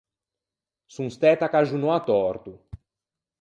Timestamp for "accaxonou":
1.45-1.91